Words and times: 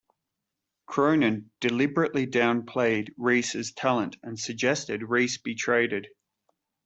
Cronin 0.87 1.51
deliberately 1.59 2.25
downplayed 2.25 3.11
Reese's 3.17 3.71
talent 3.71 4.15
and 4.23 4.39
suggested 4.39 5.03
Reese 5.03 5.37
be 5.37 5.53
traded. 5.53 6.07